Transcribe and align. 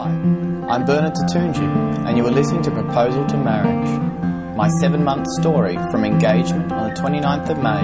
Hi, 0.00 0.08
I'm 0.08 0.86
Bernard 0.86 1.12
Tatunji, 1.12 1.60
and 2.06 2.16
you 2.16 2.26
are 2.26 2.30
listening 2.30 2.62
to 2.62 2.70
Proposal 2.70 3.26
to 3.26 3.36
Marriage, 3.36 4.56
my 4.56 4.70
seven 4.80 5.04
month 5.04 5.26
story 5.38 5.74
from 5.90 6.06
engagement 6.06 6.72
on 6.72 6.88
the 6.88 6.94
29th 6.98 7.50
of 7.50 7.58
May 7.58 7.82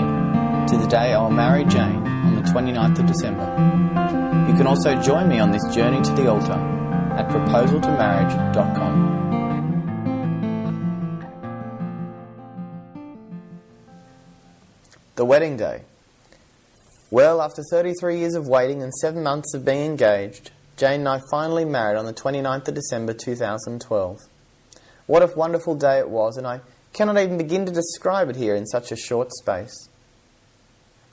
to 0.67 0.79
the 0.79 0.87
day 0.87 1.13
I 1.13 1.21
will 1.21 1.31
marry 1.31 1.67
Jane 1.67 2.07
on 2.07 2.37
the 2.37 2.41
29th 2.41 3.01
of 3.01 3.07
December. 3.07 3.45
You 4.51 4.57
can 4.57 4.67
also 4.67 4.99
join 5.03 5.29
me 5.29 5.41
on 5.41 5.51
this 5.51 5.63
journey 5.75 6.01
to 6.05 6.13
the 6.13 6.31
altar 6.31 6.55
at 7.19 7.29
proposaltomarriage.com. 7.29 9.13
The 15.17 15.25
wedding 15.27 15.59
day. 15.59 15.83
Well, 17.11 17.43
after 17.43 17.63
33 17.71 18.21
years 18.21 18.35
of 18.35 18.49
waiting 18.49 18.83
and 18.83 18.95
7 18.95 19.23
months 19.23 19.53
of 19.53 19.67
being 19.67 19.85
engaged, 19.85 20.53
Jane 20.77 21.01
and 21.01 21.09
I 21.09 21.21
finally 21.31 21.65
married 21.65 21.97
on 21.97 22.05
the 22.05 22.13
29th 22.13 22.69
of 22.69 22.75
December 22.75 23.15
2012. 23.15 24.21
What 25.07 25.23
a 25.23 25.35
wonderful 25.35 25.75
day 25.75 25.99
it 25.99 26.11
was, 26.11 26.37
and 26.37 26.47
I 26.47 26.61
cannot 26.93 27.17
even 27.19 27.39
begin 27.39 27.65
to 27.65 27.73
describe 27.73 28.29
it 28.29 28.37
here 28.37 28.55
in 28.55 28.67
such 28.67 28.93
a 28.93 28.97
short 28.97 29.33
space. 29.33 29.89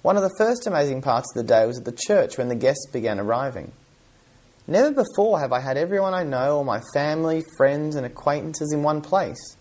One 0.02 0.18
of 0.18 0.24
the 0.24 0.36
first 0.38 0.68
amazing 0.68 1.02
parts 1.02 1.32
of 1.34 1.42
the 1.42 1.48
day 1.48 1.66
was 1.66 1.78
at 1.78 1.86
the 1.86 1.98
church 2.08 2.38
when 2.38 2.50
the 2.50 2.56
guests 2.56 2.88
began 2.92 3.22
arriving. 3.22 3.72
Never 4.68 4.92
before 4.92 5.40
have 5.40 5.54
I 5.54 5.62
had 5.62 5.78
everyone 5.78 6.14
I 6.14 6.24
know, 6.24 6.58
all 6.58 6.64
my 6.66 6.82
family, 6.94 7.44
friends, 7.56 7.96
and 7.96 8.06
acquaintances 8.06 8.74
in 8.74 8.84
one 8.84 9.00
place. 9.00 9.56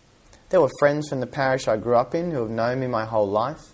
There 0.49 0.61
were 0.61 0.71
friends 0.81 1.09
from 1.09 1.21
the 1.21 1.29
parish 1.29 1.69
I 1.69 1.77
grew 1.77 1.95
up 1.95 2.13
in 2.13 2.33
who 2.33 2.41
have 2.41 2.51
known 2.51 2.81
me 2.81 2.89
my 2.89 3.05
whole 3.05 3.29
life 3.29 3.73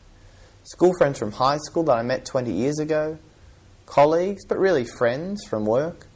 school 0.65 0.93
friends 0.99 1.19
from 1.19 1.33
high 1.33 1.57
school 1.57 1.85
that 1.85 1.97
I 1.97 2.03
met 2.03 2.27
20 2.27 2.53
years 2.53 2.79
ago, 2.79 3.19
colleagues, 3.87 4.45
but 4.45 4.59
really 4.59 4.85
friends 4.85 5.43
from 5.49 5.65
work, 5.65 6.08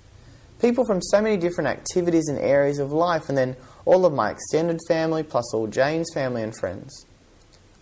people 0.62 0.84
from 0.86 1.02
so 1.02 1.20
many 1.20 1.36
different 1.36 1.68
activities 1.68 2.28
and 2.28 2.38
areas 2.38 2.78
of 2.78 2.92
life, 2.92 3.28
and 3.28 3.36
then 3.36 3.56
all 3.84 4.06
of 4.06 4.14
my 4.14 4.30
extended 4.30 4.78
family, 4.88 5.22
plus 5.22 5.52
all 5.52 5.66
Jane's 5.66 6.08
family 6.14 6.42
and 6.42 6.56
friends. 6.56 7.04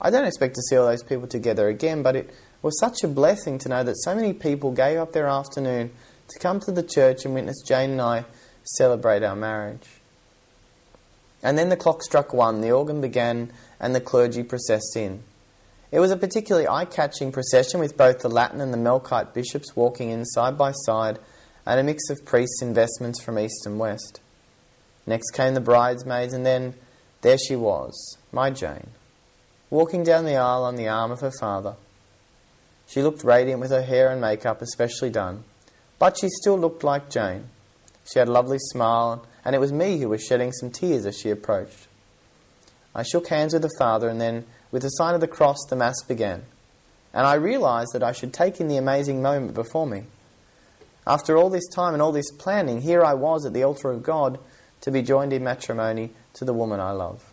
I 0.01 0.09
don't 0.09 0.25
expect 0.25 0.55
to 0.55 0.63
see 0.63 0.77
all 0.77 0.87
those 0.87 1.03
people 1.03 1.29
together 1.29 1.69
again, 1.69 2.03
but 2.03 2.17
it 2.17 2.31
was 2.63 2.81
such 2.81 3.05
a 3.05 3.09
blessing 3.09 3.59
to 3.59 3.69
know 3.69 3.85
that 3.85 4.01
so 4.03 4.15
many 4.15 4.33
people 4.33 4.73
gave 4.73 4.99
up 4.99 5.13
their 5.13 5.29
afternoon 5.29 5.91
to 6.29 6.39
come 6.39 6.59
to 6.61 6.73
the 6.73 6.83
church 6.83 7.25
and 7.25 7.35
witness 7.35 7.63
Jane 7.63 7.91
and 7.91 8.01
I 8.01 8.25
celebrate 8.65 9.23
our 9.23 9.37
marriage. 9.37 9.87
And 11.43 11.59
then 11.59 11.69
the 11.69 11.77
clock 11.77 12.03
struck 12.03 12.33
one, 12.33 12.63
the 12.63 12.71
organ 12.71 13.01
began, 13.01 13.53
and 13.79 13.95
the 13.95 14.01
clergy 14.01 14.43
processed 14.43 14.97
in. 14.97 15.23
It 15.93 16.01
was 16.01 16.11
a 16.11 16.17
particularly 16.17 16.69
eye 16.69 16.85
catching 16.87 17.33
procession 17.33 17.81
with 17.81 17.97
both 17.97 18.21
the 18.21 18.29
Latin 18.29 18.61
and 18.61 18.73
the 18.73 18.79
Melkite 18.79 19.35
bishops 19.35 19.77
walking 19.77 20.11
in 20.11 20.25
side 20.25 20.57
by 20.57 20.73
side 20.73 21.19
and 21.67 21.79
a 21.79 21.83
mix 21.83 22.11
of 22.11 22.25
priests 22.25 22.63
investments 22.63 23.23
from 23.23 23.39
east 23.39 23.67
and 23.67 23.79
west. 23.79 24.21
Next 25.07 25.31
came 25.33 25.55
the 25.55 25.61
bridesmaids, 25.61 26.33
and 26.33 26.45
then 26.45 26.75
there 27.23 27.39
she 27.39 27.57
was, 27.57 28.17
my 28.33 28.51
Jane, 28.51 28.91
walking 29.69 30.05
down 30.05 30.25
the 30.25 30.37
aisle 30.37 30.65
on 30.65 30.77
the 30.77 30.89
arm 30.89 31.11
of 31.11 31.21
her 31.21 31.33
father. 31.41 31.77
She 32.87 33.03
looked 33.03 33.25
radiant 33.25 33.61
with 33.61 33.71
her 33.71 33.83
hair 33.83 34.11
and 34.11 34.21
makeup 34.21 34.63
especially 34.63 35.11
done, 35.11 35.45
but 35.99 36.19
she 36.19 36.29
still 36.29 36.59
looked 36.59 36.83
like 36.83 37.11
Jane. 37.11 37.49
She 38.11 38.19
had 38.19 38.29
a 38.29 38.33
lovely 38.33 38.59
smile, 38.59 39.27
and 39.45 39.55
it 39.55 39.61
was 39.61 39.73
me 39.73 39.99
who 39.99 40.09
was 40.09 40.25
shedding 40.25 40.53
some 40.53 40.71
tears 40.71 41.07
as 41.07 41.19
she 41.19 41.31
approached. 41.31 41.87
I 42.95 43.05
shook 43.05 43.29
hands 43.29 43.53
with 43.53 43.63
the 43.63 43.71
father, 43.79 44.09
and 44.09 44.21
then 44.21 44.47
with 44.73 44.83
the 44.83 44.89
sign 44.89 45.15
of 45.15 45.21
the 45.21 45.29
cross, 45.29 45.59
the 45.69 45.77
Mass 45.77 46.03
began, 46.03 46.45
and 47.13 47.27
I 47.27 47.35
realized 47.35 47.91
that 47.93 48.03
I 48.03 48.13
should 48.13 48.33
take 48.33 48.61
in 48.61 48.69
the 48.69 48.77
amazing 48.77 49.23
moment 49.23 49.55
before 49.55 49.87
me. 49.87 50.05
After 51.11 51.37
all 51.37 51.51
this 51.51 51.67
time 51.67 51.93
and 51.93 52.01
all 52.01 52.13
this 52.13 52.31
planning, 52.31 52.83
here 52.83 53.03
I 53.05 53.15
was 53.15 53.45
at 53.45 53.53
the 53.53 53.65
altar 53.65 53.91
of 53.91 54.05
God 54.05 54.39
to 54.83 54.93
be 54.93 55.03
joined 55.03 55.33
in 55.33 55.43
matrimony 55.43 56.11
to 56.35 56.45
the 56.45 56.55
woman 56.55 56.79
I 56.79 56.93
love. 56.93 57.33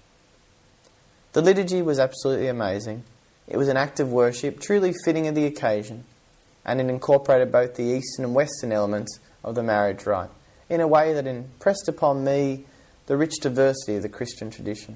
The 1.34 1.44
liturgy 1.44 1.84
was 1.84 2.00
absolutely 2.00 2.48
amazing. 2.48 3.04
It 3.48 3.56
was 3.56 3.68
an 3.68 3.78
act 3.78 4.00
of 4.00 4.12
worship, 4.12 4.60
truly 4.60 4.96
fitting 5.06 5.28
of 5.28 5.36
the 5.36 5.46
occasion, 5.46 6.06
and 6.66 6.82
it 6.82 6.90
incorporated 6.90 7.52
both 7.52 7.76
the 7.76 7.84
Eastern 7.84 8.26
and 8.26 8.34
Western 8.34 8.72
elements 8.72 9.20
of 9.44 9.54
the 9.54 9.62
marriage 9.62 10.08
rite 10.08 10.32
in 10.70 10.82
a 10.82 10.88
way 10.88 11.14
that 11.14 11.28
impressed 11.28 11.88
upon 11.88 12.24
me 12.24 12.66
the 13.06 13.16
rich 13.16 13.36
diversity 13.40 13.98
of 13.98 14.02
the 14.02 14.10
Christian 14.10 14.50
tradition. 14.50 14.96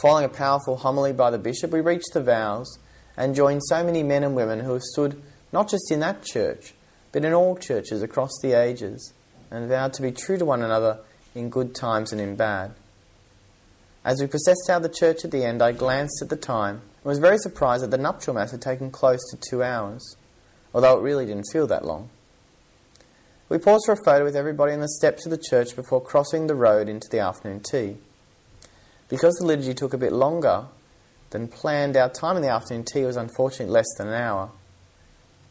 Following 0.00 0.24
a 0.24 0.30
powerful 0.30 0.78
homily 0.78 1.12
by 1.12 1.30
the 1.30 1.38
bishop, 1.38 1.70
we 1.70 1.82
reached 1.82 2.14
the 2.14 2.22
vows 2.22 2.78
and 3.14 3.34
joined 3.34 3.60
so 3.66 3.84
many 3.84 4.02
men 4.02 4.24
and 4.24 4.34
women 4.34 4.60
who 4.60 4.72
have 4.72 4.82
stood 4.82 5.22
not 5.52 5.68
just 5.68 5.92
in 5.92 6.00
that 6.00 6.24
church, 6.24 6.72
but 7.14 7.24
in 7.24 7.32
all 7.32 7.56
churches 7.56 8.02
across 8.02 8.32
the 8.42 8.52
ages, 8.52 9.14
and 9.48 9.68
vowed 9.68 9.92
to 9.94 10.02
be 10.02 10.10
true 10.10 10.36
to 10.36 10.44
one 10.44 10.62
another 10.62 10.98
in 11.32 11.48
good 11.48 11.72
times 11.72 12.10
and 12.10 12.20
in 12.20 12.34
bad. 12.34 12.72
As 14.04 14.20
we 14.20 14.26
processed 14.26 14.68
out 14.68 14.82
the 14.82 14.88
church 14.88 15.24
at 15.24 15.30
the 15.30 15.44
end, 15.44 15.62
I 15.62 15.70
glanced 15.70 16.20
at 16.20 16.28
the 16.28 16.36
time 16.36 16.80
and 16.80 17.04
was 17.04 17.20
very 17.20 17.38
surprised 17.38 17.84
that 17.84 17.92
the 17.92 17.98
nuptial 17.98 18.34
mass 18.34 18.50
had 18.50 18.60
taken 18.60 18.90
close 18.90 19.20
to 19.30 19.38
two 19.48 19.62
hours, 19.62 20.16
although 20.74 20.98
it 20.98 21.02
really 21.02 21.24
didn't 21.24 21.46
feel 21.52 21.68
that 21.68 21.84
long. 21.84 22.10
We 23.48 23.58
paused 23.58 23.86
for 23.86 23.92
a 23.92 24.04
photo 24.04 24.24
with 24.24 24.34
everybody 24.34 24.72
on 24.72 24.80
the 24.80 24.88
steps 24.88 25.24
of 25.24 25.30
the 25.30 25.38
church 25.38 25.76
before 25.76 26.02
crossing 26.02 26.48
the 26.48 26.56
road 26.56 26.88
into 26.88 27.08
the 27.08 27.20
afternoon 27.20 27.60
tea. 27.60 27.98
Because 29.08 29.34
the 29.34 29.46
liturgy 29.46 29.72
took 29.74 29.94
a 29.94 29.98
bit 29.98 30.12
longer 30.12 30.64
than 31.30 31.46
planned, 31.46 31.96
our 31.96 32.10
time 32.10 32.34
in 32.34 32.42
the 32.42 32.48
afternoon 32.48 32.84
tea 32.84 33.04
was 33.04 33.16
unfortunately 33.16 33.72
less 33.72 33.86
than 33.98 34.08
an 34.08 34.14
hour. 34.14 34.50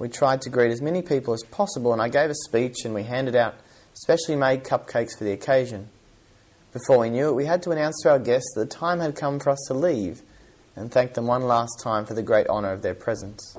We 0.03 0.09
tried 0.09 0.41
to 0.41 0.50
greet 0.50 0.74
as 0.74 0.81
many 0.81 1.02
people 1.02 1.34
as 1.34 1.44
possible, 1.44 1.94
and 1.94 2.02
I 2.02 2.09
gave 2.09 2.30
a 2.30 2.36
speech 2.36 2.84
and 2.84 2.94
we 2.94 3.03
handed 3.03 3.38
out 3.38 3.56
specially 3.94 4.36
made 4.36 4.66
cupcakes 4.66 5.18
for 5.18 5.24
the 5.24 5.31
occasion. 5.31 5.88
Before 6.74 7.00
we 7.00 7.09
knew 7.09 7.30
it, 7.30 7.36
we 7.36 7.46
had 7.46 7.64
to 7.64 7.72
announce 7.72 8.02
to 8.02 8.12
our 8.12 8.19
guests 8.19 8.52
that 8.53 8.69
the 8.69 8.75
time 8.75 9.00
had 9.00 9.16
come 9.16 9.40
for 9.40 9.52
us 9.52 9.64
to 9.69 9.74
leave 9.74 10.22
and 10.75 10.91
thank 10.91 11.14
them 11.14 11.25
one 11.25 11.44
last 11.44 11.80
time 11.81 12.06
for 12.06 12.16
the 12.16 12.22
great 12.22 12.47
honour 12.47 12.74
of 12.74 12.81
their 12.81 12.94
presence. 12.94 13.58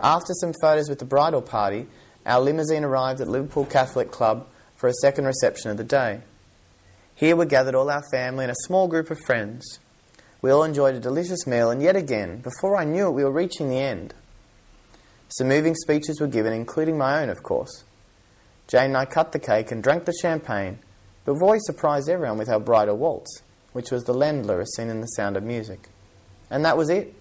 After 0.00 0.32
some 0.32 0.54
photos 0.62 0.88
with 0.88 0.98
the 0.98 1.04
bridal 1.04 1.42
party, 1.42 1.88
our 2.24 2.40
limousine 2.40 2.82
arrived 2.82 3.20
at 3.20 3.28
Liverpool 3.28 3.66
Catholic 3.66 4.10
Club 4.10 4.46
for 4.76 4.88
a 4.88 4.94
second 4.94 5.26
reception 5.26 5.70
of 5.70 5.76
the 5.76 5.84
day. 5.84 6.22
Here 7.14 7.36
were 7.36 7.44
gathered 7.44 7.74
all 7.74 7.90
our 7.90 8.08
family 8.10 8.44
and 8.44 8.52
a 8.52 8.64
small 8.64 8.88
group 8.88 9.10
of 9.10 9.20
friends. 9.26 9.78
We 10.40 10.50
all 10.50 10.64
enjoyed 10.64 10.94
a 10.94 11.00
delicious 11.00 11.46
meal, 11.46 11.70
and 11.70 11.82
yet 11.82 11.96
again, 11.96 12.38
before 12.38 12.78
I 12.78 12.84
knew 12.84 13.08
it, 13.08 13.12
we 13.12 13.24
were 13.24 13.30
reaching 13.30 13.68
the 13.68 13.76
end. 13.76 14.14
Some 15.28 15.48
moving 15.48 15.74
speeches 15.74 16.20
were 16.20 16.26
given, 16.26 16.52
including 16.52 16.96
my 16.96 17.22
own, 17.22 17.28
of 17.28 17.42
course. 17.42 17.84
Jane 18.66 18.86
and 18.86 18.96
I 18.96 19.04
cut 19.04 19.32
the 19.32 19.38
cake 19.38 19.70
and 19.70 19.82
drank 19.82 20.04
the 20.04 20.14
champagne, 20.20 20.78
before 21.24 21.52
we 21.52 21.58
surprised 21.60 22.08
everyone 22.08 22.38
with 22.38 22.48
our 22.48 22.60
bridal 22.60 22.96
waltz, 22.96 23.42
which 23.72 23.90
was 23.90 24.04
the 24.04 24.14
Ländler 24.14 24.62
as 24.62 24.74
seen 24.74 24.88
in 24.88 25.00
The 25.00 25.06
Sound 25.06 25.36
of 25.36 25.42
Music. 25.42 25.88
And 26.50 26.64
that 26.64 26.76
was 26.76 26.88
it. 26.88 27.14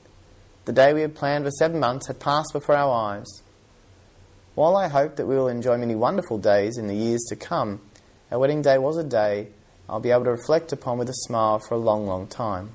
The 0.66 0.73
day 0.73 0.94
we 0.94 1.01
had 1.01 1.16
planned 1.16 1.45
for 1.45 1.51
seven 1.51 1.79
months 1.79 2.07
had 2.07 2.19
passed 2.19 2.53
before 2.53 2.75
our 2.75 2.94
eyes. 2.94 3.28
While 4.56 4.75
I 4.78 4.88
hope 4.88 5.18
that 5.18 5.28
we 5.28 5.35
will 5.35 5.50
enjoy 5.50 5.78
many 5.78 5.95
wonderful 5.95 6.38
days 6.38 6.78
in 6.78 6.88
the 6.88 6.95
years 6.95 7.24
to 7.29 7.35
come, 7.35 7.81
our 8.31 8.39
wedding 8.39 8.62
day 8.62 8.78
was 8.78 8.97
a 8.97 9.03
day 9.03 9.50
I'll 9.89 10.00
be 10.00 10.12
able 10.12 10.25
to 10.25 10.31
reflect 10.31 10.74
upon 10.74 10.97
with 10.97 11.09
a 11.09 11.13
smile 11.13 11.59
for 11.59 11.75
a 11.75 11.78
long, 11.78 12.07
long 12.07 12.28
time. 12.28 12.72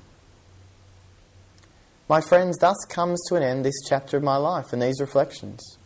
My 2.13 2.21
friends, 2.21 2.59
thus 2.59 2.77
comes 2.89 3.19
to 3.27 3.35
an 3.37 3.41
end 3.41 3.65
this 3.65 3.81
chapter 3.89 4.17
of 4.17 4.21
my 4.21 4.35
life 4.35 4.71
and 4.71 4.79
these 4.79 5.01
reflections. 5.01 5.79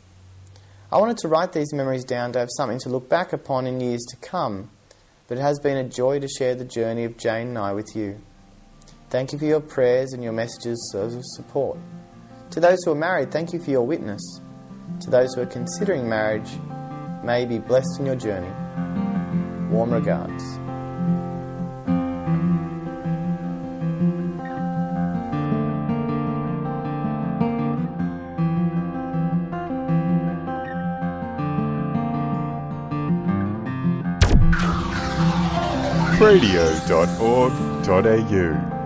I 0.91 0.97
wanted 0.97 1.15
to 1.19 1.29
write 1.29 1.53
these 1.53 1.71
memories 1.71 2.03
down 2.03 2.33
to 2.33 2.39
have 2.39 2.49
something 2.57 2.79
to 2.79 2.89
look 2.89 3.07
back 3.07 3.31
upon 3.31 3.65
in 3.65 3.79
years 3.79 4.03
to 4.09 4.17
come, 4.17 4.69
but 5.29 5.37
it 5.37 5.41
has 5.41 5.57
been 5.59 5.77
a 5.77 5.85
joy 5.85 6.19
to 6.19 6.27
share 6.27 6.53
the 6.53 6.65
journey 6.65 7.05
of 7.05 7.15
Jane 7.15 7.47
and 7.47 7.57
I 7.57 7.71
with 7.71 7.95
you. 7.95 8.19
Thank 9.09 9.31
you 9.31 9.39
for 9.39 9.45
your 9.45 9.61
prayers 9.61 10.11
and 10.11 10.21
your 10.21 10.33
messages 10.33 10.93
of 10.93 11.13
support. 11.23 11.77
To 12.49 12.59
those 12.59 12.83
who 12.83 12.91
are 12.91 12.95
married, 12.95 13.31
thank 13.31 13.53
you 13.53 13.61
for 13.61 13.71
your 13.71 13.87
witness. 13.87 14.41
To 15.03 15.09
those 15.09 15.33
who 15.33 15.43
are 15.43 15.45
considering 15.45 16.09
marriage, 16.09 16.49
may 17.23 17.45
be 17.45 17.57
blessed 17.57 17.99
in 17.99 18.05
your 18.05 18.17
journey. 18.17 18.51
Warm 19.71 19.93
regards. 19.93 20.43
radio.org.au 36.19 38.76